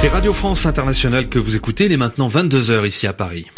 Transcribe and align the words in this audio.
C'est 0.00 0.10
Radio 0.10 0.32
France 0.32 0.64
Internationale 0.64 1.28
que 1.28 1.40
vous 1.40 1.56
écoutez, 1.56 1.86
il 1.86 1.92
est 1.92 1.96
maintenant 1.96 2.28
22h 2.28 2.86
ici 2.86 3.08
à 3.08 3.12
Paris. 3.12 3.48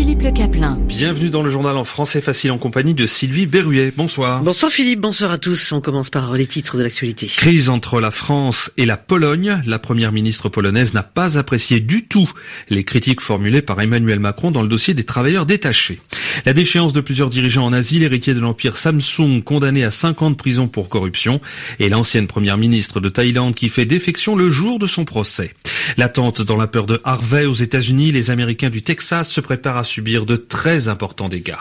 Philippe 0.00 0.22
Le 0.22 0.30
Caplin. 0.30 0.78
Bienvenue 0.88 1.28
dans 1.28 1.42
le 1.42 1.50
journal 1.50 1.76
en 1.76 1.84
français 1.84 2.22
facile 2.22 2.52
en 2.52 2.56
compagnie 2.56 2.94
de 2.94 3.06
Sylvie 3.06 3.44
Berruet. 3.44 3.92
Bonsoir. 3.94 4.42
Bonsoir 4.42 4.72
Philippe, 4.72 5.02
bonsoir 5.02 5.30
à 5.30 5.36
tous. 5.36 5.72
On 5.72 5.82
commence 5.82 6.08
par 6.08 6.32
les 6.32 6.46
titres 6.46 6.78
de 6.78 6.82
l'actualité. 6.82 7.26
Crise 7.26 7.68
entre 7.68 8.00
la 8.00 8.10
France 8.10 8.72
et 8.78 8.86
la 8.86 8.96
Pologne. 8.96 9.60
La 9.66 9.78
première 9.78 10.10
ministre 10.10 10.48
polonaise 10.48 10.94
n'a 10.94 11.02
pas 11.02 11.36
apprécié 11.36 11.80
du 11.80 12.06
tout 12.06 12.32
les 12.70 12.82
critiques 12.82 13.20
formulées 13.20 13.60
par 13.60 13.78
Emmanuel 13.78 14.20
Macron 14.20 14.50
dans 14.50 14.62
le 14.62 14.68
dossier 14.68 14.94
des 14.94 15.04
travailleurs 15.04 15.44
détachés. 15.44 16.00
La 16.46 16.54
déchéance 16.54 16.94
de 16.94 17.02
plusieurs 17.02 17.28
dirigeants 17.28 17.66
en 17.66 17.72
Asie, 17.74 17.98
l'héritier 17.98 18.32
de 18.32 18.40
l'empire 18.40 18.78
Samsung 18.78 19.42
condamné 19.44 19.84
à 19.84 19.90
5 19.90 20.22
ans 20.22 20.30
de 20.30 20.36
prison 20.36 20.66
pour 20.66 20.88
corruption 20.88 21.42
et 21.78 21.90
l'ancienne 21.90 22.26
première 22.26 22.56
ministre 22.56 23.00
de 23.00 23.10
Thaïlande 23.10 23.54
qui 23.54 23.68
fait 23.68 23.84
défection 23.84 24.34
le 24.34 24.48
jour 24.48 24.78
de 24.78 24.86
son 24.86 25.04
procès. 25.04 25.52
L'attente 25.96 26.42
dans 26.42 26.56
la 26.56 26.66
peur 26.66 26.86
de 26.86 27.00
Harvey 27.04 27.44
aux 27.44 27.54
États-Unis, 27.54 28.12
les 28.12 28.30
Américains 28.30 28.70
du 28.70 28.82
Texas 28.82 29.30
se 29.30 29.40
préparent 29.40 29.76
à 29.76 29.84
subir 29.84 30.26
de 30.26 30.36
très 30.36 30.88
importants 30.88 31.28
dégâts. 31.28 31.54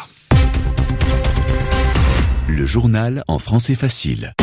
Le 2.47 2.65
journal 2.65 3.23
en 3.27 3.39
français 3.39 3.75
facile. 3.75 4.33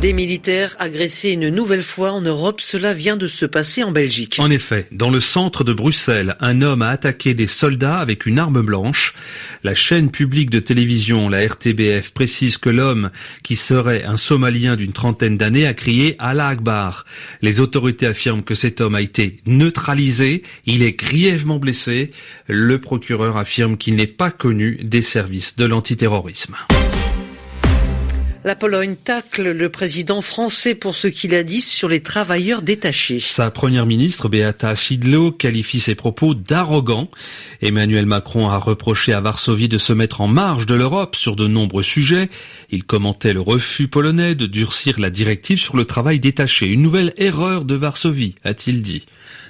Des 0.00 0.12
militaires 0.12 0.76
agressés 0.78 1.32
une 1.32 1.48
nouvelle 1.48 1.82
fois 1.82 2.12
en 2.12 2.20
Europe, 2.20 2.60
cela 2.60 2.94
vient 2.94 3.16
de 3.16 3.26
se 3.26 3.44
passer 3.44 3.82
en 3.82 3.90
Belgique. 3.90 4.36
En 4.38 4.48
effet, 4.48 4.86
dans 4.92 5.10
le 5.10 5.18
centre 5.18 5.64
de 5.64 5.72
Bruxelles, 5.72 6.36
un 6.38 6.62
homme 6.62 6.82
a 6.82 6.90
attaqué 6.90 7.34
des 7.34 7.48
soldats 7.48 7.98
avec 7.98 8.24
une 8.24 8.38
arme 8.38 8.62
blanche. 8.62 9.12
La 9.64 9.74
chaîne 9.74 10.12
publique 10.12 10.50
de 10.50 10.60
télévision, 10.60 11.28
la 11.28 11.44
RTBF, 11.44 12.12
précise 12.12 12.58
que 12.58 12.70
l'homme, 12.70 13.10
qui 13.42 13.56
serait 13.56 14.04
un 14.04 14.16
Somalien 14.16 14.76
d'une 14.76 14.92
trentaine 14.92 15.36
d'années, 15.36 15.66
a 15.66 15.74
crié 15.74 16.14
Allah 16.20 16.46
Akbar. 16.46 17.04
Les 17.42 17.58
autorités 17.58 18.06
affirment 18.06 18.44
que 18.44 18.54
cet 18.54 18.80
homme 18.80 18.94
a 18.94 19.00
été 19.00 19.38
neutralisé, 19.46 20.44
il 20.64 20.84
est 20.84 20.92
grièvement 20.92 21.58
blessé. 21.58 22.12
Le 22.46 22.78
procureur 22.78 23.36
affirme 23.36 23.76
qu'il 23.76 23.96
n'est 23.96 24.06
pas 24.06 24.30
connu 24.30 24.78
des 24.84 25.02
services 25.02 25.56
de 25.56 25.64
l'antiterrorisme. 25.64 26.54
La 28.44 28.54
Pologne 28.54 28.94
tacle 28.94 29.50
le 29.50 29.68
président 29.68 30.22
français 30.22 30.76
pour 30.76 30.94
ce 30.94 31.08
qu'il 31.08 31.34
a 31.34 31.42
dit 31.42 31.60
sur 31.60 31.88
les 31.88 32.00
travailleurs 32.00 32.62
détachés. 32.62 33.18
Sa 33.18 33.50
première 33.50 33.84
ministre, 33.84 34.28
Beata 34.28 34.76
Szydlo, 34.76 35.32
qualifie 35.32 35.80
ses 35.80 35.96
propos 35.96 36.34
d'arrogants. 36.34 37.10
Emmanuel 37.62 38.06
Macron 38.06 38.48
a 38.48 38.56
reproché 38.56 39.12
à 39.12 39.20
Varsovie 39.20 39.68
de 39.68 39.76
se 39.76 39.92
mettre 39.92 40.20
en 40.20 40.28
marge 40.28 40.66
de 40.66 40.74
l'Europe 40.74 41.16
sur 41.16 41.34
de 41.34 41.48
nombreux 41.48 41.82
sujets. 41.82 42.30
Il 42.70 42.84
commentait 42.84 43.34
le 43.34 43.40
refus 43.40 43.88
polonais 43.88 44.36
de 44.36 44.46
durcir 44.46 45.00
la 45.00 45.10
directive 45.10 45.58
sur 45.58 45.76
le 45.76 45.84
travail 45.84 46.20
détaché. 46.20 46.66
Une 46.66 46.82
nouvelle 46.82 47.14
erreur 47.16 47.64
de 47.64 47.74
Varsovie, 47.74 48.36
a-t-il 48.44 48.82
dit. 48.82 49.04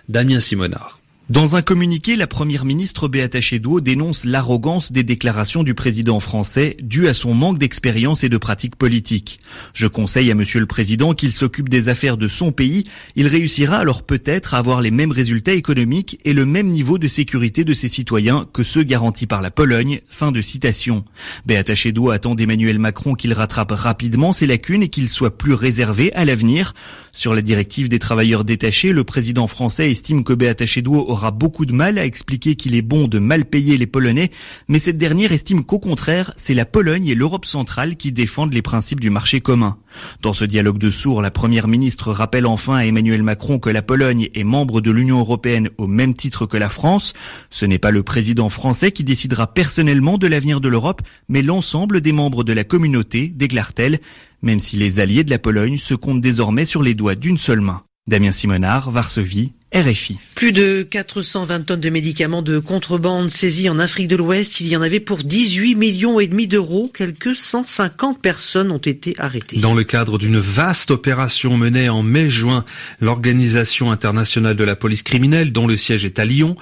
Damien 0.08 0.40
Simonard. 0.40 0.97
Dans 1.28 1.56
un 1.56 1.62
communiqué, 1.62 2.16
la 2.16 2.26
première 2.26 2.64
ministre 2.64 3.06
Beata 3.06 3.38
Chedou 3.38 3.82
dénonce 3.82 4.24
l'arrogance 4.24 4.92
des 4.92 5.02
déclarations 5.02 5.62
du 5.62 5.74
président 5.74 6.20
français 6.20 6.74
due 6.82 7.06
à 7.06 7.12
son 7.12 7.34
manque 7.34 7.58
d'expérience 7.58 8.24
et 8.24 8.30
de 8.30 8.38
pratique 8.38 8.76
politique. 8.76 9.38
Je 9.74 9.86
conseille 9.86 10.30
à 10.30 10.34
monsieur 10.34 10.58
le 10.58 10.64
président 10.64 11.12
qu'il 11.12 11.32
s'occupe 11.32 11.68
des 11.68 11.90
affaires 11.90 12.16
de 12.16 12.28
son 12.28 12.50
pays. 12.50 12.84
Il 13.14 13.26
réussira 13.26 13.76
alors 13.76 14.04
peut-être 14.04 14.54
à 14.54 14.56
avoir 14.56 14.80
les 14.80 14.90
mêmes 14.90 15.12
résultats 15.12 15.52
économiques 15.52 16.18
et 16.24 16.32
le 16.32 16.46
même 16.46 16.68
niveau 16.68 16.96
de 16.96 17.08
sécurité 17.08 17.62
de 17.62 17.74
ses 17.74 17.88
citoyens 17.88 18.46
que 18.54 18.62
ceux 18.62 18.82
garantis 18.82 19.26
par 19.26 19.42
la 19.42 19.50
Pologne. 19.50 20.00
Fin 20.08 20.32
de 20.32 20.40
citation. 20.40 21.04
Beata 21.44 21.74
Chedou 21.74 22.08
attend 22.08 22.36
d'Emmanuel 22.36 22.78
Macron 22.78 23.12
qu'il 23.12 23.34
rattrape 23.34 23.72
rapidement 23.72 24.32
ses 24.32 24.46
lacunes 24.46 24.82
et 24.82 24.88
qu'il 24.88 25.10
soit 25.10 25.36
plus 25.36 25.52
réservé 25.52 26.10
à 26.14 26.24
l'avenir. 26.24 26.72
Sur 27.12 27.34
la 27.34 27.42
directive 27.42 27.90
des 27.90 27.98
travailleurs 27.98 28.46
détachés, 28.46 28.92
le 28.92 29.04
président 29.04 29.46
français 29.46 29.90
estime 29.90 30.24
que 30.24 30.32
Beata 30.32 30.64
Chedou 30.64 31.17
aura 31.18 31.32
beaucoup 31.32 31.66
de 31.66 31.72
mal 31.72 31.98
à 31.98 32.04
expliquer 32.04 32.54
qu'il 32.54 32.74
est 32.74 32.82
bon 32.82 33.08
de 33.08 33.18
mal 33.18 33.44
payer 33.44 33.76
les 33.76 33.86
Polonais, 33.86 34.30
mais 34.68 34.78
cette 34.78 34.98
dernière 34.98 35.32
estime 35.32 35.64
qu'au 35.64 35.78
contraire, 35.80 36.32
c'est 36.36 36.54
la 36.54 36.64
Pologne 36.64 37.08
et 37.08 37.14
l'Europe 37.14 37.44
centrale 37.44 37.96
qui 37.96 38.12
défendent 38.12 38.54
les 38.54 38.62
principes 38.62 39.00
du 39.00 39.10
marché 39.10 39.40
commun. 39.40 39.76
Dans 40.22 40.32
ce 40.32 40.44
dialogue 40.44 40.78
de 40.78 40.90
sourds, 40.90 41.20
la 41.20 41.30
première 41.30 41.66
ministre 41.66 42.12
rappelle 42.12 42.46
enfin 42.46 42.76
à 42.76 42.84
Emmanuel 42.84 43.22
Macron 43.22 43.58
que 43.58 43.70
la 43.70 43.82
Pologne 43.82 44.30
est 44.34 44.44
membre 44.44 44.80
de 44.80 44.90
l'Union 44.90 45.18
européenne 45.18 45.70
au 45.76 45.86
même 45.86 46.14
titre 46.14 46.46
que 46.46 46.56
la 46.56 46.68
France. 46.68 47.14
Ce 47.50 47.66
n'est 47.66 47.78
pas 47.78 47.90
le 47.90 48.04
président 48.04 48.48
français 48.48 48.92
qui 48.92 49.02
décidera 49.04 49.48
personnellement 49.48 50.18
de 50.18 50.28
l'avenir 50.28 50.60
de 50.60 50.68
l'Europe, 50.68 51.02
mais 51.28 51.42
l'ensemble 51.42 52.00
des 52.00 52.12
membres 52.12 52.44
de 52.44 52.52
la 52.52 52.64
communauté, 52.64 53.28
déclare-t-elle, 53.28 54.00
même 54.42 54.60
si 54.60 54.76
les 54.76 55.00
alliés 55.00 55.24
de 55.24 55.30
la 55.30 55.38
Pologne 55.38 55.78
se 55.78 55.94
comptent 55.94 56.20
désormais 56.20 56.64
sur 56.64 56.82
les 56.82 56.94
doigts 56.94 57.16
d'une 57.16 57.38
seule 57.38 57.60
main. 57.60 57.82
Damien 58.06 58.32
Simonard, 58.32 58.90
Varsovie, 58.90 59.52
RFI. 59.74 60.18
Plus 60.34 60.52
de 60.52 60.82
420 60.82 61.66
tonnes 61.66 61.80
de 61.80 61.90
médicaments 61.90 62.40
de 62.40 62.58
contrebande 62.58 63.28
saisis 63.28 63.68
en 63.68 63.78
Afrique 63.78 64.08
de 64.08 64.16
l'Ouest. 64.16 64.60
Il 64.60 64.68
y 64.68 64.76
en 64.76 64.80
avait 64.80 64.98
pour 64.98 65.18
18 65.18 65.74
millions 65.74 66.20
et 66.20 66.26
demi 66.26 66.46
d'euros. 66.46 66.90
Quelques 66.92 67.36
150 67.36 68.18
personnes 68.22 68.70
ont 68.70 68.78
été 68.78 69.14
arrêtées. 69.18 69.58
Dans 69.58 69.74
le 69.74 69.84
cadre 69.84 70.16
d'une 70.16 70.38
vaste 70.38 70.90
opération 70.90 71.58
menée 71.58 71.90
en 71.90 72.02
mai-juin, 72.02 72.64
l'Organisation 73.02 73.90
internationale 73.90 74.56
de 74.56 74.64
la 74.64 74.74
police 74.74 75.02
criminelle, 75.02 75.52
dont 75.52 75.66
le 75.66 75.76
siège 75.76 76.06
est 76.06 76.18
à 76.18 76.24
Lyon, 76.24 76.56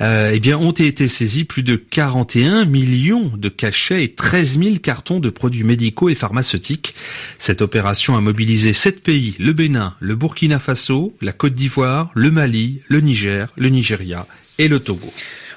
euh, 0.00 0.30
eh 0.32 0.40
bien, 0.40 0.56
ont 0.56 0.72
été 0.72 1.08
saisis 1.08 1.44
plus 1.44 1.62
de 1.62 1.76
41 1.76 2.64
millions 2.64 3.32
de 3.36 3.50
cachets 3.50 4.02
et 4.02 4.14
13 4.14 4.58
000 4.58 4.76
cartons 4.76 5.20
de 5.20 5.28
produits 5.28 5.64
médicaux 5.64 6.08
et 6.08 6.14
pharmaceutiques. 6.14 6.94
Cette 7.36 7.60
opération 7.60 8.16
a 8.16 8.22
mobilisé 8.22 8.72
sept 8.72 9.02
pays, 9.02 9.34
le 9.38 9.52
Bénin, 9.52 9.94
le 10.00 10.14
Burkina 10.14 10.58
Faso, 10.58 11.14
la 11.20 11.32
Côte 11.32 11.54
d'Ivoire, 11.54 12.10
le 12.14 12.30
Mali, 12.30 12.45
le 12.46 13.00
Niger, 13.00 13.52
le 13.56 13.68
Nigeria 13.68 14.26
et 14.58 14.68
le 14.68 14.80
Togo. 14.80 15.12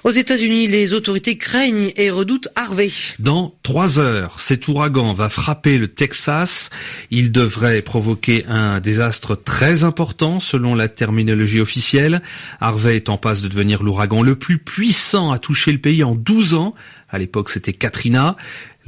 Aux 0.06 0.12
États-Unis, 0.12 0.68
les 0.68 0.94
autorités 0.94 1.38
craignent 1.38 1.92
et 1.98 2.10
redoutent 2.10 2.48
Harvey. 2.56 2.90
Dans 3.20 3.54
trois 3.64 4.00
heures, 4.00 4.40
cet 4.40 4.70
ouragan 4.70 5.14
va 5.14 5.28
frapper 5.28 5.78
le 5.78 5.90
Texas. 5.90 6.70
Il 7.12 7.34
devrait 7.34 7.82
provoquer 7.82 8.46
un 8.48 8.80
désastre 8.80 9.36
très 9.36 9.84
important 9.84 10.40
selon 10.40 10.74
la 10.74 10.88
terminologie 10.88 11.60
officielle. 11.60 12.22
Harvey 12.62 12.96
est 12.96 13.10
en 13.10 13.18
passe 13.18 13.42
de 13.42 13.50
devenir 13.50 13.84
l'ouragan 13.84 14.22
le 14.22 14.36
plus 14.36 14.58
puissant 14.58 15.32
à 15.32 15.40
toucher 15.40 15.74
le 15.74 15.80
pays 15.80 16.02
en 16.02 16.16
12 16.16 16.54
ans. 16.54 16.76
À 17.10 17.20
l'époque, 17.20 17.50
c'était 17.50 17.74
Katrina. 17.74 18.38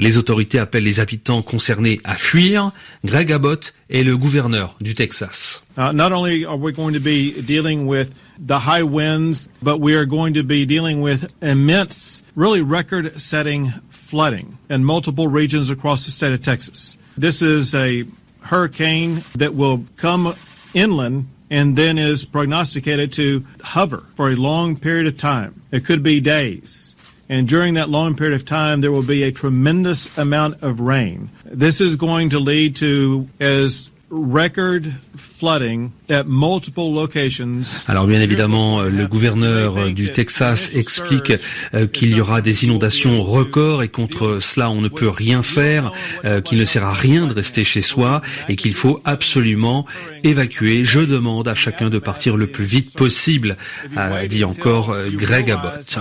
Les 0.01 0.17
autorités 0.17 0.57
appellent 0.57 0.83
les 0.83 0.99
habitants 0.99 1.43
concernés 1.43 2.01
à 2.03 2.15
fuir. 2.15 2.71
Greg 3.05 3.31
Abbott 3.31 3.75
est 3.91 4.03
le 4.03 4.17
gouverneur 4.17 4.75
du 4.81 4.95
Texas. 4.95 5.61
Uh, 5.77 5.91
not 5.93 6.11
only 6.11 6.43
are 6.43 6.57
we 6.57 6.73
going 6.73 6.91
to 6.91 6.99
be 6.99 7.39
dealing 7.43 7.85
with 7.85 8.11
the 8.39 8.57
high 8.57 8.81
winds, 8.81 9.47
but 9.61 9.79
we 9.79 9.93
are 9.95 10.05
going 10.05 10.33
to 10.33 10.43
be 10.43 10.65
dealing 10.65 11.01
with 11.01 11.27
immense, 11.43 12.23
really 12.35 12.61
record-setting 12.61 13.71
flooding 13.91 14.57
in 14.69 14.83
multiple 14.83 15.27
regions 15.27 15.69
across 15.69 16.05
the 16.05 16.11
state 16.11 16.33
of 16.33 16.41
Texas. 16.41 16.97
This 17.15 17.43
is 17.43 17.75
a 17.75 18.05
hurricane 18.41 19.23
that 19.35 19.53
will 19.53 19.85
come 19.97 20.35
inland 20.73 21.27
and 21.51 21.75
then 21.77 21.99
is 21.99 22.25
prognosticated 22.25 23.13
to 23.13 23.45
hover 23.61 24.05
for 24.15 24.31
a 24.31 24.35
long 24.35 24.77
period 24.77 25.05
of 25.05 25.17
time. 25.17 25.61
It 25.71 25.85
could 25.85 26.01
be 26.01 26.19
days. 26.21 26.95
And 27.31 27.47
during 27.47 27.75
that 27.75 27.89
long 27.89 28.15
period 28.15 28.35
of 28.35 28.43
time, 28.43 28.81
there 28.81 28.91
will 28.91 29.07
be 29.07 29.23
a 29.23 29.31
tremendous 29.31 30.09
amount 30.17 30.61
of 30.61 30.81
rain. 30.81 31.29
This 31.45 31.79
is 31.79 31.95
going 31.95 32.31
to 32.31 32.39
lead 32.39 32.75
to, 32.77 33.25
as 33.39 33.89
record 34.09 34.93
flooding 35.15 35.93
at 36.09 36.27
multiple 36.27 36.93
locations. 36.93 37.85
Alors 37.87 38.05
bien 38.05 38.19
évidemment, 38.19 38.81
le 38.81 39.07
gouverneur 39.07 39.93
du 39.93 40.11
Texas 40.11 40.75
explique 40.75 41.31
euh, 41.73 41.87
qu'il 41.87 42.15
y 42.15 42.19
aura 42.19 42.41
des 42.41 42.65
inondations 42.65 43.23
records 43.23 43.81
et 43.81 43.87
contre 43.87 44.39
cela 44.41 44.69
on 44.69 44.81
ne 44.81 44.89
peut 44.89 45.07
rien 45.07 45.41
faire, 45.41 45.93
euh, 46.25 46.41
qu'il 46.41 46.59
ne 46.59 46.65
sert 46.65 46.83
à 46.83 46.93
rien 46.93 47.27
de 47.27 47.33
rester 47.33 47.63
chez 47.63 47.81
soi 47.81 48.21
et 48.49 48.57
qu'il 48.57 48.75
faut 48.75 48.99
absolument 49.05 49.85
évacuer. 50.23 50.83
Je 50.83 50.99
demande 50.99 51.47
à 51.47 51.55
chacun 51.55 51.89
de 51.89 51.97
partir 51.97 52.35
le 52.35 52.47
plus 52.47 52.65
vite 52.65 52.93
possible, 52.97 53.55
a 53.95 54.27
dit 54.27 54.43
encore 54.43 54.91
euh, 54.91 55.07
Greg 55.09 55.49
Abbott. 55.49 55.99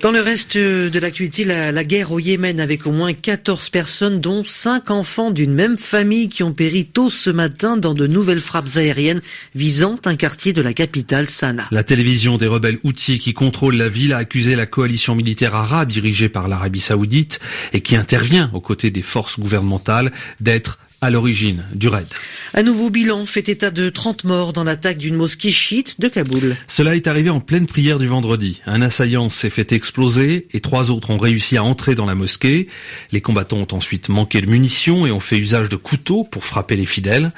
Dans 0.00 0.12
le 0.12 0.20
reste 0.22 0.56
de 0.56 0.98
l'actualité, 0.98 1.44
la, 1.44 1.72
la, 1.72 1.84
guerre 1.84 2.10
au 2.10 2.18
Yémen 2.18 2.58
avec 2.58 2.86
au 2.86 2.90
moins 2.90 3.12
14 3.12 3.68
personnes, 3.68 4.18
dont 4.18 4.42
5 4.44 4.90
enfants 4.90 5.30
d'une 5.30 5.52
même 5.52 5.76
famille 5.76 6.30
qui 6.30 6.42
ont 6.42 6.54
péri 6.54 6.86
tôt 6.86 7.10
ce 7.10 7.28
matin 7.28 7.76
dans 7.76 7.92
de 7.92 8.06
nouvelles 8.06 8.40
frappes 8.40 8.76
aériennes 8.76 9.20
visant 9.54 9.96
un 10.06 10.16
quartier 10.16 10.54
de 10.54 10.62
la 10.62 10.72
capitale, 10.72 11.28
Sanaa. 11.28 11.68
La 11.70 11.84
télévision 11.84 12.38
des 12.38 12.46
rebelles 12.46 12.78
outils 12.82 13.18
qui 13.18 13.34
contrôlent 13.34 13.76
la 13.76 13.90
ville 13.90 14.14
a 14.14 14.18
accusé 14.18 14.56
la 14.56 14.64
coalition 14.64 15.14
militaire 15.14 15.54
arabe 15.54 15.90
dirigée 15.90 16.30
par 16.30 16.48
l'Arabie 16.48 16.80
saoudite 16.80 17.38
et 17.74 17.82
qui 17.82 17.94
intervient 17.94 18.50
aux 18.54 18.62
côtés 18.62 18.90
des 18.90 19.02
forces 19.02 19.38
gouvernementales 19.38 20.12
d'être 20.40 20.78
à 21.00 21.10
l'origine 21.10 21.64
du 21.74 21.88
raid. 21.88 22.06
Un 22.52 22.62
nouveau 22.62 22.90
bilan 22.90 23.24
fait 23.24 23.48
état 23.48 23.70
de 23.70 23.88
30 23.88 24.24
morts 24.24 24.52
dans 24.52 24.64
l'attaque 24.64 24.98
d'une 24.98 25.14
mosquée 25.14 25.52
chiite 25.52 26.00
de 26.00 26.08
Kaboul. 26.08 26.56
Cela 26.66 26.96
est 26.96 27.06
arrivé 27.06 27.30
en 27.30 27.40
pleine 27.40 27.66
prière 27.66 27.98
du 27.98 28.06
vendredi. 28.06 28.60
Un 28.66 28.82
assaillant 28.82 29.30
s'est 29.30 29.50
fait 29.50 29.72
exploser 29.72 30.46
et 30.52 30.60
trois 30.60 30.90
autres 30.90 31.10
ont 31.10 31.18
réussi 31.18 31.56
à 31.56 31.64
entrer 31.64 31.94
dans 31.94 32.06
la 32.06 32.14
mosquée. 32.14 32.68
Les 33.12 33.20
combattants 33.20 33.58
ont 33.58 33.68
ensuite 33.72 34.08
manqué 34.08 34.40
de 34.40 34.46
munitions 34.46 35.06
et 35.06 35.12
ont 35.12 35.20
fait 35.20 35.38
usage 35.38 35.68
de 35.68 35.76
couteaux 35.76 36.24
pour 36.24 36.44
frapper 36.44 36.76
les 36.76 36.86
fidèles. 36.86 37.32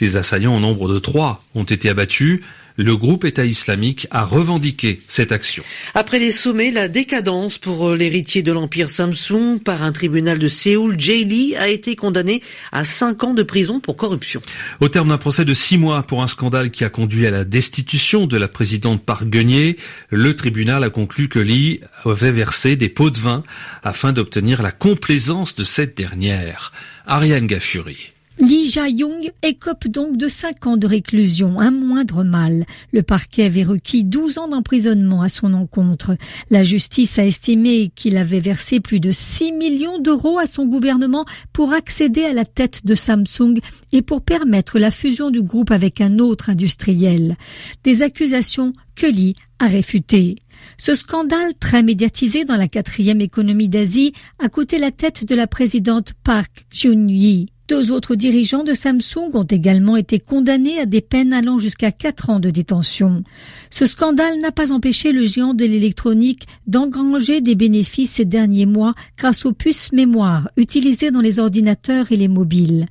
Les 0.00 0.16
assaillants 0.16 0.56
au 0.56 0.60
nombre 0.60 0.92
de 0.92 0.98
trois 0.98 1.42
ont 1.54 1.64
été 1.64 1.88
abattus 1.88 2.42
le 2.76 2.96
groupe 2.96 3.24
État 3.24 3.44
islamique 3.44 4.06
a 4.10 4.24
revendiqué 4.24 5.00
cette 5.08 5.32
action. 5.32 5.64
Après 5.94 6.18
les 6.18 6.30
sommets, 6.30 6.70
la 6.70 6.88
décadence 6.88 7.58
pour 7.58 7.90
l'héritier 7.94 8.42
de 8.42 8.52
l'empire 8.52 8.90
Samsung 8.90 9.58
par 9.64 9.82
un 9.82 9.92
tribunal 9.92 10.38
de 10.38 10.48
Séoul, 10.48 10.98
Jay 10.98 11.24
Lee 11.24 11.56
a 11.56 11.68
été 11.68 11.96
condamné 11.96 12.42
à 12.72 12.84
5 12.84 13.24
ans 13.24 13.34
de 13.34 13.42
prison 13.42 13.80
pour 13.80 13.96
corruption. 13.96 14.40
Au 14.80 14.88
terme 14.88 15.08
d'un 15.08 15.18
procès 15.18 15.44
de 15.44 15.54
6 15.54 15.78
mois 15.78 16.02
pour 16.02 16.22
un 16.22 16.28
scandale 16.28 16.70
qui 16.70 16.84
a 16.84 16.88
conduit 16.88 17.26
à 17.26 17.30
la 17.30 17.44
destitution 17.44 18.26
de 18.26 18.36
la 18.36 18.48
présidente 18.48 19.04
Park 19.04 19.24
Geun-hye, 19.30 19.76
le 20.10 20.36
tribunal 20.36 20.84
a 20.84 20.90
conclu 20.90 21.28
que 21.28 21.38
Lee 21.38 21.80
avait 22.04 22.32
versé 22.32 22.76
des 22.76 22.88
pots 22.88 23.10
de 23.10 23.18
vin 23.18 23.42
afin 23.82 24.12
d'obtenir 24.12 24.62
la 24.62 24.72
complaisance 24.72 25.54
de 25.54 25.64
cette 25.64 25.96
dernière. 25.96 26.72
Ariane 27.06 27.46
Gaffuri. 27.46 28.15
Lee 28.38 28.68
Ja-young 28.68 29.32
écope 29.42 29.88
donc 29.88 30.18
de 30.18 30.28
5 30.28 30.66
ans 30.66 30.76
de 30.76 30.86
réclusion, 30.86 31.58
un 31.58 31.70
moindre 31.70 32.22
mal. 32.22 32.66
Le 32.92 33.02
parquet 33.02 33.44
avait 33.44 33.62
requis 33.62 34.04
12 34.04 34.36
ans 34.36 34.48
d'emprisonnement 34.48 35.22
à 35.22 35.30
son 35.30 35.54
encontre. 35.54 36.18
La 36.50 36.62
justice 36.62 37.18
a 37.18 37.24
estimé 37.24 37.90
qu'il 37.94 38.18
avait 38.18 38.40
versé 38.40 38.80
plus 38.80 39.00
de 39.00 39.10
6 39.10 39.52
millions 39.52 39.98
d'euros 39.98 40.38
à 40.38 40.44
son 40.44 40.66
gouvernement 40.66 41.24
pour 41.54 41.72
accéder 41.72 42.24
à 42.24 42.34
la 42.34 42.44
tête 42.44 42.84
de 42.84 42.94
Samsung 42.94 43.58
et 43.92 44.02
pour 44.02 44.20
permettre 44.20 44.78
la 44.78 44.90
fusion 44.90 45.30
du 45.30 45.40
groupe 45.40 45.70
avec 45.70 46.02
un 46.02 46.18
autre 46.18 46.50
industriel. 46.50 47.36
Des 47.84 48.02
accusations 48.02 48.74
que 48.96 49.06
Lee 49.06 49.34
a 49.58 49.66
réfutées. 49.66 50.36
Ce 50.76 50.94
scandale 50.94 51.54
très 51.58 51.82
médiatisé 51.82 52.44
dans 52.44 52.56
la 52.56 52.68
quatrième 52.68 53.22
économie 53.22 53.70
d'Asie 53.70 54.12
a 54.38 54.50
coûté 54.50 54.78
la 54.78 54.90
tête 54.90 55.24
de 55.24 55.34
la 55.34 55.46
présidente 55.46 56.12
Park 56.22 56.66
Geun-hye. 56.70 57.46
Deux 57.68 57.90
autres 57.90 58.14
dirigeants 58.14 58.62
de 58.62 58.74
Samsung 58.74 59.30
ont 59.34 59.42
également 59.42 59.96
été 59.96 60.20
condamnés 60.20 60.78
à 60.78 60.86
des 60.86 61.00
peines 61.00 61.32
allant 61.32 61.58
jusqu'à 61.58 61.90
quatre 61.90 62.30
ans 62.30 62.38
de 62.38 62.50
détention. 62.50 63.24
Ce 63.70 63.86
scandale 63.86 64.38
n'a 64.38 64.52
pas 64.52 64.72
empêché 64.72 65.10
le 65.10 65.26
géant 65.26 65.52
de 65.52 65.64
l'électronique 65.64 66.46
d'engranger 66.68 67.40
des 67.40 67.56
bénéfices 67.56 68.12
ces 68.12 68.24
derniers 68.24 68.66
mois 68.66 68.92
grâce 69.18 69.44
aux 69.46 69.52
puces 69.52 69.92
mémoire 69.92 70.48
utilisées 70.56 71.10
dans 71.10 71.20
les 71.20 71.40
ordinateurs 71.40 72.12
et 72.12 72.16
les 72.16 72.28
mobiles. 72.28 72.86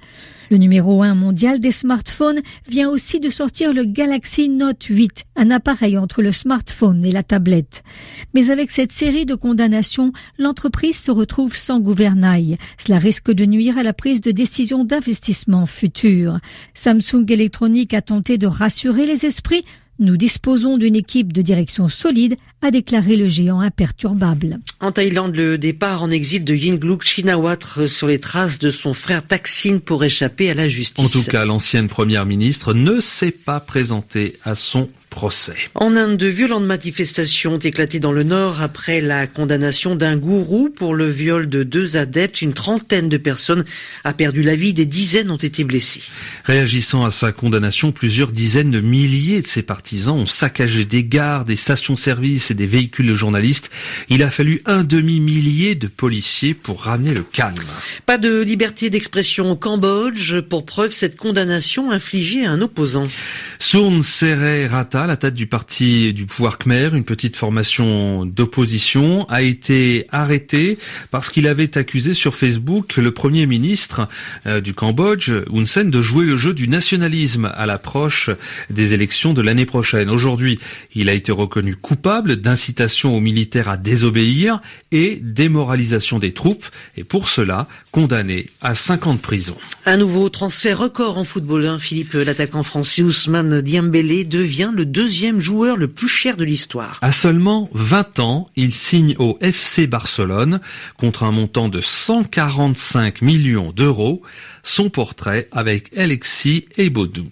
Le 0.51 0.57
numéro 0.57 1.01
1 1.01 1.15
mondial 1.15 1.59
des 1.59 1.71
smartphones 1.71 2.41
vient 2.67 2.89
aussi 2.89 3.19
de 3.19 3.29
sortir 3.29 3.73
le 3.73 3.83
Galaxy 3.83 4.49
Note 4.49 4.83
8, 4.83 5.25
un 5.35 5.49
appareil 5.49 5.97
entre 5.97 6.21
le 6.21 6.31
smartphone 6.31 7.03
et 7.03 7.11
la 7.11 7.23
tablette. 7.23 7.83
Mais 8.33 8.49
avec 8.51 8.69
cette 8.69 8.91
série 8.91 9.25
de 9.25 9.35
condamnations, 9.35 10.13
l'entreprise 10.37 10.97
se 10.97 11.11
retrouve 11.11 11.55
sans 11.55 11.79
gouvernail. 11.79 12.57
Cela 12.77 12.99
risque 12.99 13.31
de 13.31 13.45
nuire 13.45 13.77
à 13.77 13.83
la 13.83 13.93
prise 13.93 14.21
de 14.21 14.31
décision 14.31 14.85
d'investissement 14.85 15.65
future. 15.65 16.39
Samsung 16.73 17.25
Electronics 17.27 17.93
a 17.93 18.01
tenté 18.01 18.37
de 18.37 18.47
rassurer 18.47 19.05
les 19.05 19.25
esprits 19.25 19.65
nous 19.99 20.17
disposons 20.17 20.77
d'une 20.77 20.95
équipe 20.95 21.33
de 21.33 21.41
direction 21.41 21.87
solide, 21.87 22.35
a 22.61 22.71
déclaré 22.71 23.15
le 23.15 23.27
géant 23.27 23.59
imperturbable. 23.59 24.59
En 24.79 24.91
Thaïlande, 24.91 25.35
le 25.35 25.57
départ 25.57 26.03
en 26.03 26.11
exil 26.11 26.43
de 26.43 26.55
Yingluck 26.55 27.03
Shinawatra 27.03 27.87
sur 27.87 28.07
les 28.07 28.19
traces 28.19 28.59
de 28.59 28.71
son 28.71 28.93
frère 28.93 29.25
Thaksin 29.25 29.79
pour 29.79 30.03
échapper 30.03 30.49
à 30.49 30.53
la 30.53 30.67
justice. 30.67 31.05
En 31.05 31.19
tout 31.19 31.25
cas, 31.29 31.45
l'ancienne 31.45 31.87
première 31.87 32.25
ministre 32.25 32.73
ne 32.73 32.99
s'est 32.99 33.31
pas 33.31 33.59
présentée 33.59 34.37
à 34.43 34.55
son 34.55 34.89
en 35.75 35.95
Inde, 35.95 36.17
de 36.17 36.27
violentes 36.27 36.65
manifestations 36.65 37.53
ont 37.53 37.59
éclaté 37.59 37.99
dans 37.99 38.11
le 38.11 38.23
nord 38.23 38.61
après 38.61 39.01
la 39.01 39.27
condamnation 39.27 39.95
d'un 39.95 40.17
gourou 40.17 40.69
pour 40.69 40.93
le 40.93 41.09
viol 41.09 41.47
de 41.47 41.63
deux 41.63 41.95
adeptes. 41.95 42.41
Une 42.41 42.53
trentaine 42.53 43.07
de 43.07 43.17
personnes 43.17 43.63
a 44.03 44.13
perdu 44.13 44.43
la 44.43 44.55
vie, 44.55 44.73
des 44.73 44.85
dizaines 44.85 45.31
ont 45.31 45.37
été 45.37 45.63
blessées. 45.63 46.03
Réagissant 46.43 47.05
à 47.05 47.11
sa 47.11 47.31
condamnation, 47.31 47.91
plusieurs 47.91 48.31
dizaines 48.31 48.71
de 48.71 48.81
milliers 48.81 49.41
de 49.41 49.47
ses 49.47 49.61
partisans 49.61 50.17
ont 50.17 50.27
saccagé 50.27 50.85
des 50.85 51.03
gares, 51.03 51.45
des 51.45 51.55
stations-service 51.55 52.51
et 52.51 52.55
des 52.55 52.67
véhicules 52.67 53.07
de 53.07 53.15
journalistes. 53.15 53.71
Il 54.09 54.21
a 54.21 54.29
fallu 54.29 54.61
un 54.65 54.83
demi-millier 54.83 55.75
de 55.75 55.87
policiers 55.87 56.53
pour 56.53 56.83
ramener 56.83 57.13
le 57.13 57.23
calme. 57.23 57.55
Pas 58.05 58.17
de 58.17 58.41
liberté 58.41 58.89
d'expression 58.89 59.51
au 59.51 59.55
Cambodge. 59.55 60.41
Pour 60.41 60.65
preuve, 60.65 60.91
cette 60.91 61.15
condamnation 61.15 61.91
infligée 61.91 62.45
à 62.45 62.51
un 62.51 62.61
opposant. 62.61 63.05
Sourn 63.59 64.03
Serre 64.03 64.71
Rata, 64.71 65.04
la 65.07 65.17
tête 65.17 65.33
du 65.33 65.47
parti 65.47 66.13
du 66.13 66.25
pouvoir 66.25 66.57
Khmer, 66.57 66.89
une 66.93 67.03
petite 67.03 67.35
formation 67.35 68.25
d'opposition, 68.25 69.27
a 69.29 69.41
été 69.41 70.07
arrêté 70.11 70.77
parce 71.11 71.29
qu'il 71.29 71.47
avait 71.47 71.77
accusé 71.77 72.13
sur 72.13 72.35
Facebook 72.35 72.97
le 72.97 73.11
premier 73.11 73.45
ministre 73.45 74.07
euh, 74.45 74.61
du 74.61 74.73
Cambodge, 74.73 75.31
Hun 75.53 75.65
Sen, 75.65 75.91
de 75.91 76.01
jouer 76.01 76.25
le 76.25 76.37
jeu 76.37 76.53
du 76.53 76.67
nationalisme 76.67 77.51
à 77.55 77.65
l'approche 77.65 78.29
des 78.69 78.93
élections 78.93 79.33
de 79.33 79.41
l'année 79.41 79.65
prochaine. 79.65 80.09
Aujourd'hui, 80.09 80.59
il 80.93 81.09
a 81.09 81.13
été 81.13 81.31
reconnu 81.31 81.75
coupable 81.75 82.37
d'incitation 82.37 83.15
aux 83.15 83.21
militaires 83.21 83.69
à 83.69 83.77
désobéir 83.77 84.61
et 84.91 85.19
démoralisation 85.21 86.19
des 86.19 86.31
troupes, 86.31 86.65
et 86.97 87.03
pour 87.03 87.29
cela, 87.29 87.67
condamné 87.91 88.47
à 88.61 88.75
5 88.75 89.07
ans 89.07 89.13
de 89.13 89.19
prison. 89.19 89.55
Un 89.85 89.97
nouveau 89.97 90.29
transfert 90.29 90.79
record 90.79 91.17
en 91.17 91.23
football. 91.23 91.65
Hein. 91.65 91.77
Philippe, 91.77 92.13
l'attaquant 92.13 92.63
français 92.63 93.01
Ousmane 93.01 93.61
Diambélé 93.61 94.23
devient 94.23 94.71
le 94.73 94.85
deuxième 94.95 95.41
joueur 95.41 95.75
le 95.75 95.89
plus 95.89 96.07
cher 96.07 96.37
de 96.37 96.45
l'histoire. 96.45 96.97
À 97.01 97.11
seulement 97.11 97.69
20 97.73 98.19
ans, 98.19 98.47
il 98.55 98.73
signe 98.73 99.13
au 99.19 99.37
FC 99.41 99.87
Barcelone 99.87 100.61
contre 100.97 101.23
un 101.23 101.31
montant 101.31 101.67
de 101.67 101.81
145 101.81 103.21
millions 103.21 103.73
d'euros 103.73 104.21
son 104.63 104.89
portrait 104.89 105.49
avec 105.51 105.95
Alexis 105.97 106.69
et 106.77 106.89
Baudou. 106.89 107.27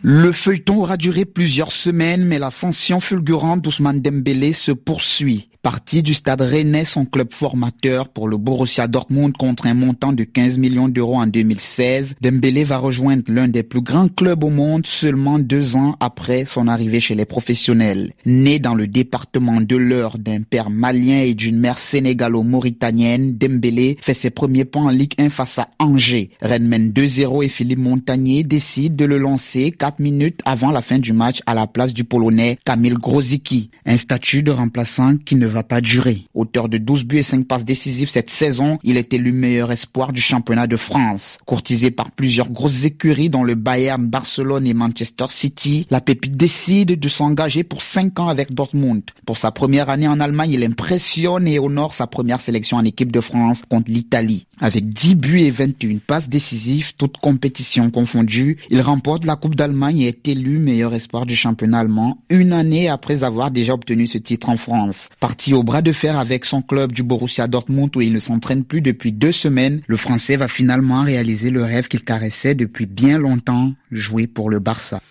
Le 0.00 0.32
feuilleton 0.32 0.78
aura 0.78 0.96
duré 0.96 1.26
plusieurs 1.26 1.72
semaines, 1.72 2.24
mais 2.24 2.38
l'ascension 2.38 3.00
fulgurante 3.00 3.60
d'Ousmane 3.60 4.00
Dembélé 4.00 4.54
se 4.54 4.72
poursuit. 4.72 5.50
Parti 5.64 6.02
du 6.02 6.12
stade 6.12 6.42
Rennais, 6.42 6.84
son 6.84 7.06
club 7.06 7.28
formateur 7.32 8.08
pour 8.08 8.28
le 8.28 8.36
Borussia 8.36 8.86
Dortmund 8.86 9.34
contre 9.34 9.66
un 9.66 9.72
montant 9.72 10.12
de 10.12 10.22
15 10.22 10.58
millions 10.58 10.90
d'euros 10.90 11.16
en 11.16 11.26
2016, 11.26 12.16
Dembélé 12.20 12.64
va 12.64 12.76
rejoindre 12.76 13.22
l'un 13.28 13.48
des 13.48 13.62
plus 13.62 13.80
grands 13.80 14.08
clubs 14.08 14.44
au 14.44 14.50
monde 14.50 14.86
seulement 14.86 15.38
deux 15.38 15.74
ans 15.74 15.96
après 16.00 16.44
son 16.44 16.68
arrivée 16.68 17.00
chez 17.00 17.14
les 17.14 17.24
professionnels. 17.24 18.12
Né 18.26 18.58
dans 18.58 18.74
le 18.74 18.86
département 18.86 19.62
de 19.62 19.76
l'Eure 19.76 20.18
d'un 20.18 20.42
père 20.42 20.68
malien 20.68 21.22
et 21.22 21.32
d'une 21.32 21.58
mère 21.58 21.78
sénégalo-mauritanienne, 21.78 23.38
Dembélé 23.38 23.96
fait 24.02 24.12
ses 24.12 24.28
premiers 24.28 24.66
pas 24.66 24.80
en 24.80 24.90
Ligue 24.90 25.14
1 25.18 25.30
face 25.30 25.58
à 25.58 25.70
Angers. 25.78 26.28
Rennes 26.42 26.68
mène 26.68 26.90
2-0 26.90 27.42
et 27.42 27.48
Philippe 27.48 27.78
Montagnier 27.78 28.44
décide 28.44 28.96
de 28.96 29.06
le 29.06 29.16
lancer 29.16 29.70
4 29.70 29.98
minutes 29.98 30.42
avant 30.44 30.72
la 30.72 30.82
fin 30.82 30.98
du 30.98 31.14
match 31.14 31.40
à 31.46 31.54
la 31.54 31.66
place 31.66 31.94
du 31.94 32.04
Polonais 32.04 32.58
Kamil 32.66 32.98
Grozicki. 32.98 33.70
Un 33.86 33.96
statut 33.96 34.42
de 34.42 34.50
remplaçant 34.50 35.16
qui 35.16 35.36
ne 35.36 35.53
va 35.54 35.62
pas 35.62 35.80
durer. 35.80 36.26
Auteur 36.34 36.68
de 36.68 36.78
12 36.78 37.04
buts 37.04 37.18
et 37.18 37.22
5 37.22 37.46
passes 37.46 37.64
décisives 37.64 38.10
cette 38.10 38.30
saison, 38.30 38.78
il 38.82 38.96
est 38.96 39.14
élu 39.14 39.32
meilleur 39.32 39.72
espoir 39.72 40.12
du 40.12 40.20
championnat 40.20 40.66
de 40.66 40.76
France. 40.76 41.38
Courtisé 41.46 41.90
par 41.90 42.10
plusieurs 42.10 42.50
grosses 42.50 42.84
écuries 42.84 43.30
dont 43.30 43.44
le 43.44 43.54
Bayern, 43.54 44.06
Barcelone 44.06 44.66
et 44.66 44.74
Manchester 44.74 45.26
City, 45.30 45.86
la 45.90 46.00
pépite 46.00 46.36
décide 46.36 46.98
de 46.98 47.08
s'engager 47.08 47.64
pour 47.64 47.82
5 47.82 48.20
ans 48.20 48.28
avec 48.28 48.52
Dortmund. 48.52 49.02
Pour 49.24 49.38
sa 49.38 49.50
première 49.50 49.88
année 49.88 50.08
en 50.08 50.20
Allemagne, 50.20 50.50
il 50.50 50.64
impressionne 50.64 51.48
et 51.48 51.58
honore 51.58 51.94
sa 51.94 52.06
première 52.06 52.40
sélection 52.40 52.76
en 52.76 52.84
équipe 52.84 53.12
de 53.12 53.20
France 53.20 53.62
contre 53.68 53.90
l'Italie. 53.90 54.46
Avec 54.60 54.88
10 54.88 55.14
buts 55.14 55.40
et 55.40 55.50
21 55.50 55.98
passes 56.06 56.28
décisives, 56.28 56.94
toutes 56.96 57.18
compétitions 57.18 57.90
confondues, 57.90 58.58
il 58.70 58.80
remporte 58.80 59.24
la 59.24 59.36
Coupe 59.36 59.54
d'Allemagne 59.54 60.00
et 60.00 60.08
est 60.08 60.28
élu 60.28 60.58
meilleur 60.58 60.94
espoir 60.94 61.26
du 61.26 61.36
championnat 61.36 61.80
allemand 61.80 62.18
une 62.30 62.52
année 62.52 62.88
après 62.88 63.24
avoir 63.24 63.50
déjà 63.50 63.74
obtenu 63.74 64.06
ce 64.06 64.18
titre 64.18 64.48
en 64.48 64.56
France. 64.56 65.08
Parti 65.44 65.52
au 65.52 65.62
bras 65.62 65.82
de 65.82 65.92
fer 65.92 66.18
avec 66.18 66.46
son 66.46 66.62
club 66.62 66.92
du 66.92 67.02
Borussia 67.02 67.46
Dortmund 67.48 67.94
où 67.94 68.00
il 68.00 68.14
ne 68.14 68.18
s'entraîne 68.18 68.64
plus 68.64 68.80
depuis 68.80 69.12
deux 69.12 69.30
semaines, 69.30 69.82
le 69.86 69.98
Français 69.98 70.38
va 70.38 70.48
finalement 70.48 71.02
réaliser 71.02 71.50
le 71.50 71.62
rêve 71.62 71.86
qu'il 71.88 72.02
caressait 72.02 72.54
depuis 72.54 72.86
bien 72.86 73.18
longtemps, 73.18 73.74
jouer 73.90 74.26
pour 74.26 74.48
le 74.48 74.58
Barça. 74.58 75.02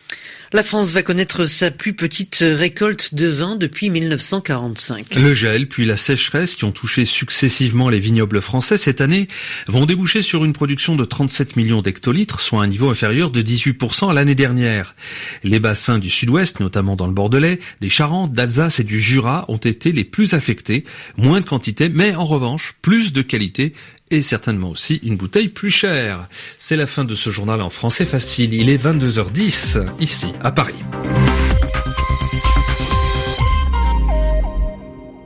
La 0.55 0.62
France 0.62 0.91
va 0.91 1.01
connaître 1.01 1.48
sa 1.48 1.72
plus 1.72 1.93
petite 1.93 2.43
récolte 2.48 3.15
de 3.15 3.25
vin 3.25 3.55
depuis 3.55 3.89
1945. 3.89 5.15
Le 5.15 5.33
gel 5.33 5.67
puis 5.67 5.83
la 5.83 5.98
sécheresse 5.98 6.53
qui 6.53 6.63
ont 6.63 6.72
touché 6.72 7.05
successivement 7.05 7.89
les 7.89 8.00
vignobles 8.00 8.39
français 8.39 8.77
cette 8.77 9.01
année 9.01 9.27
vont 9.65 9.88
déboucher 9.88 10.22
sur 10.22 10.45
une 10.45 10.53
production 10.53 10.95
de 10.95 11.05
37 11.05 11.55
millions 11.55 11.81
d'hectolitres, 11.81 12.39
soit 12.39 12.62
un 12.62 12.67
niveau 12.67 12.91
inférieur 12.91 13.31
de 13.31 13.41
18% 13.41 14.12
à 14.12 14.13
l'année 14.13 14.36
dernière. 14.36 14.93
Les 15.43 15.60
bassins 15.60 15.98
du 15.98 16.12
sud-ouest, 16.12 16.60
notamment 16.60 16.95
dans 16.95 17.07
le 17.07 17.13
Bordelais, 17.13 17.60
des 17.81 17.89
Charentes, 17.89 18.33
d'Alsace 18.33 18.79
et 18.79 18.83
du 18.83 19.01
Jura 19.01 19.45
ont 19.48 19.57
été 19.57 19.91
les 19.91 20.03
plus 20.03 20.36
affectés, 20.36 20.83
moins 21.17 21.41
de 21.41 21.48
quantité, 21.48 21.89
mais 21.89 22.13
en 22.13 22.25
revanche 22.25 22.75
plus 22.83 23.12
de 23.12 23.24
qualité 23.24 23.74
et 24.13 24.22
certainement 24.22 24.70
aussi 24.70 25.00
une 25.03 25.17
bouteille 25.17 25.50
plus 25.50 25.72
chère. 25.72 26.27
C'est 26.58 26.75
la 26.75 26.88
fin 26.88 27.03
de 27.03 27.15
ce 27.15 27.29
journal 27.29 27.62
en 27.62 27.70
français 27.70 28.05
facile. 28.05 28.53
Il 28.53 28.70
est 28.70 28.84
22h10 28.84 29.84
ici 30.00 30.27
à 30.41 30.51
Paris. 30.51 30.75